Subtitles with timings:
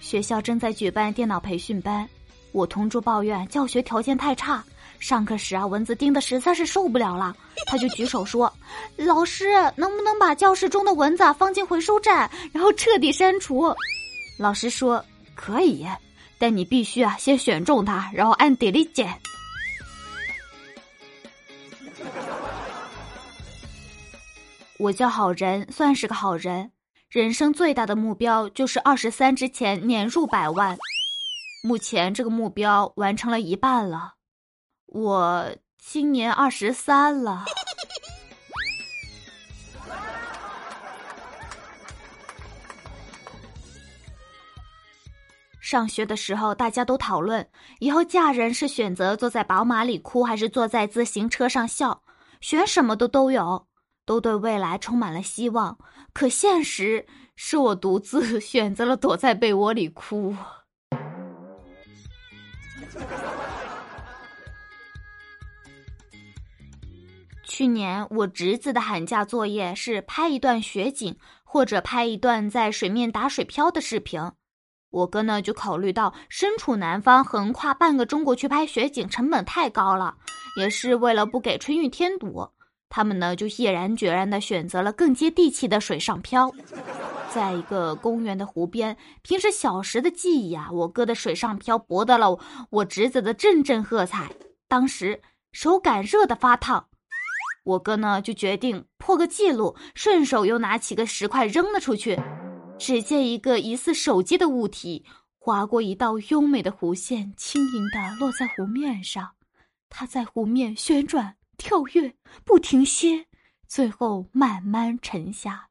[0.00, 2.08] 学校正在举办电脑培训班，
[2.52, 4.64] 我同桌抱怨教学条件太差，
[4.98, 7.36] 上课时啊蚊子叮的实在是受不了了，
[7.66, 8.52] 他就举手说：
[8.96, 13.72] “老师，能不能把教室中的蚊子放进回收站，然后彻底删除？”
[14.36, 15.04] 老师说
[15.36, 15.86] ：“可以，
[16.38, 19.14] 但你必须啊先选中它，然后按 delete 键。”
[24.78, 26.70] 我叫好人，算是个好人。
[27.10, 30.78] 人生最大的目标就是二十三之前年入百万，
[31.60, 34.14] 目前这个目标完成了一半了。
[34.86, 37.46] 我今年二十三了。
[45.60, 47.44] 上学的时候，大家都讨论
[47.80, 52.04] 以后嫁人是选择坐在宝马里哭，还是坐在自行车上笑，
[52.40, 53.66] 选什么的都有。
[54.10, 55.78] 都对未来充满了希望，
[56.12, 60.34] 可现实是我独自 选择了躲在被窝里哭。
[67.44, 74.20] 去年我侄子的寒假作业是拍一段雪景，或者拍一段在水面打水漂的视频。
[74.90, 80.16] 我哥呢就考虑到身处南方，横跨半个中国去拍雪景成本太高了，
[80.58, 82.50] 也是为了不给春运添堵。
[82.90, 86.52] 他们呢，就毅然决然地选择了更接地气的水上漂，
[87.32, 88.96] 在一个公园的湖边。
[89.22, 92.36] 凭着小时的记忆啊，我哥的水上漂博得了
[92.68, 94.28] 我侄子的阵阵喝彩。
[94.66, 96.88] 当时手感热得发烫，
[97.64, 102.20] 我哥呢就决定破个记录，顺手又拿起个石块扔了出去。
[102.76, 105.04] 只见一个疑似手机的物体
[105.38, 109.30] 划过一道优美的弧线，轻盈地落在湖面上。
[109.88, 111.36] 它在湖面旋转。
[111.60, 113.26] 跳跃不停歇，
[113.68, 115.68] 最后慢慢沉下。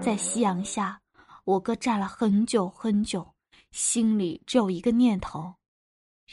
[0.00, 1.00] 在夕阳下，
[1.44, 3.32] 我哥站了很久很久，
[3.70, 5.54] 心里只有一个念头：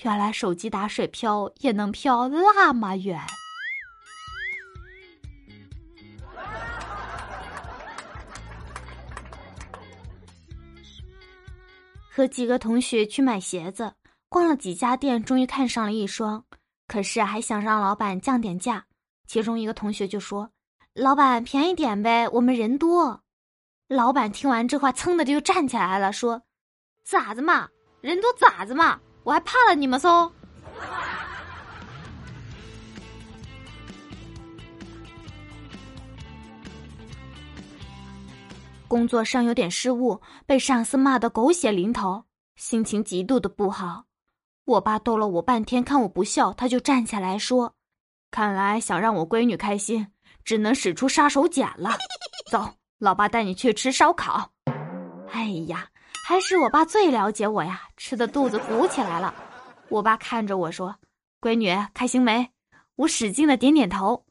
[0.01, 3.21] 原来手机打水漂也能漂那么远。
[12.09, 13.93] 和几个同学去买鞋子，
[14.27, 16.43] 逛了几家店，终于看上了一双。
[16.89, 18.83] 可是还想让老板降点价，
[19.27, 20.49] 其中一个同学就说
[20.95, 23.21] ：“老板便宜点呗，我们人多。”
[23.87, 26.41] 老板听完这话，噌的就站起来了，说
[27.05, 27.69] ：“咋子嘛，
[28.01, 30.31] 人多咋子嘛，我还怕了你们嗖。”
[38.87, 42.23] 工作上有点失误，被上司骂得狗血淋头，
[42.55, 44.08] 心情极度的不好。
[44.69, 47.73] 我爸逗了我半天，看我不笑，他就站起来说
[48.29, 50.05] ：“看来想让我闺女开心，
[50.45, 51.89] 只能使出杀手锏了。
[52.51, 52.69] 走，
[52.99, 54.51] 老爸带你去吃烧烤。”
[55.33, 55.87] 哎呀，
[56.27, 59.33] 还是我爸最了解我呀，吃的肚子鼓起来了。
[59.89, 60.95] 我爸看着我说
[61.41, 62.47] ：“闺女开心没？”
[62.95, 64.23] 我使劲的点点头。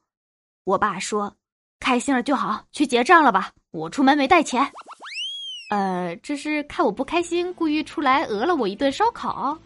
[0.63, 1.35] 我爸说
[1.81, 3.51] ：“开心了就好，去结账了吧。
[3.73, 4.71] 我出门没带钱。”
[5.71, 9.59] 呃，这是看我不开心，故意出来讹了我一顿烧烤。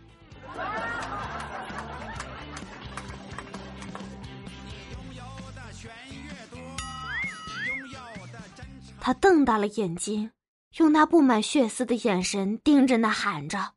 [9.05, 10.31] 他瞪大了眼睛，
[10.77, 13.75] 用那布满血丝的眼神盯着那喊着：“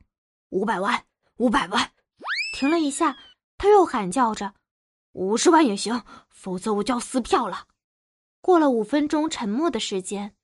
[0.50, 1.03] 五百万，
[1.38, 1.91] 五百万！”
[2.53, 3.18] 停了一下，
[3.58, 4.53] 他又喊叫着
[5.14, 7.66] ：“五十万也行，否则我就要撕票了。”
[8.40, 10.35] 过了五分钟沉默的时间，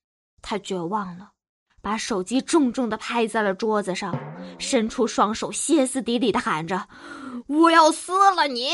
[0.41, 1.33] 他绝望了。
[1.81, 4.15] 把手机重重的拍在了桌子上，
[4.59, 6.87] 伸出双手，歇斯底里的喊着
[7.47, 8.69] ：“我要撕了你！”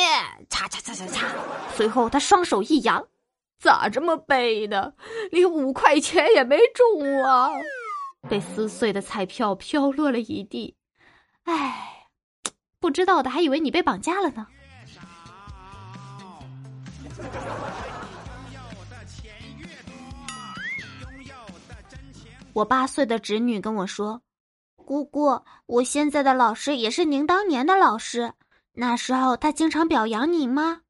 [0.49, 1.27] 擦擦擦擦擦。
[1.75, 3.07] 随后他双手一扬
[3.59, 4.93] ：“咋这么背呢？
[5.31, 7.49] 连五块钱也没中啊！”
[8.29, 10.75] 被撕碎的彩票飘落了一地。
[11.43, 12.07] 唉，
[12.79, 14.47] 不知道的还以为你被绑架了呢。
[22.57, 24.19] 我八岁的侄女跟我说
[24.83, 28.33] ：“姑姑，我现在的老师也是您当年的老师，
[28.73, 30.81] 那时候他经常表扬你吗？”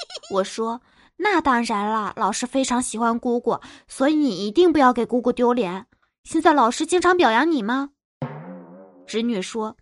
[0.32, 0.80] 我说
[1.18, 5.86] ：“那当然了，老师非常喜欢姑姑，所以你一定不要给姑姑丢脸。
[6.24, 7.90] 现在老师经常表扬你吗？”
[9.06, 9.76] 侄女说：“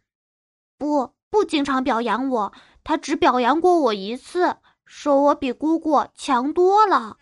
[0.77, 2.53] 不，不经常表扬我，
[2.83, 7.17] 他只表扬过我一次，说我比姑姑强多了。”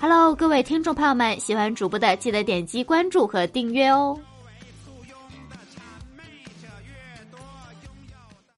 [0.00, 4.16] Hello，各位听众朋友们，喜欢主播的记得点击关注和订阅哦。